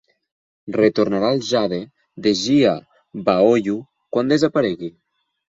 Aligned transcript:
Retornarà 0.77 1.29
el 1.37 1.41
jade 1.49 1.79
de 2.27 2.33
Jia 2.41 2.73
Baoyu 3.29 3.79
quan 4.19 4.35
desaparegui. 4.35 4.93